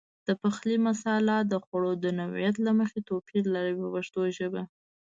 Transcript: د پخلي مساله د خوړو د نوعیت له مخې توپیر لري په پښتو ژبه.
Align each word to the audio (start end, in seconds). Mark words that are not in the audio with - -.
د 0.27 0.29
پخلي 0.41 0.77
مساله 0.87 1.35
د 1.51 1.53
خوړو 1.63 1.91
د 2.03 2.05
نوعیت 2.19 2.55
له 2.65 2.71
مخې 2.79 2.99
توپیر 3.09 3.43
لري 3.55 3.73
په 3.79 3.87
پښتو 3.95 4.21
ژبه. 4.37 4.61